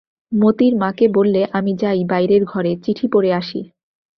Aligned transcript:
মোতির 0.31 0.73
মাকে 0.75 1.05
বললে, 1.07 1.41
আমি 1.51 1.71
যাই 1.75 2.01
বাইরের 2.03 2.43
ঘরে, 2.45 2.71
চিঠি 2.75 3.05
পড়ে 3.07 3.29
আসি। 3.33 3.61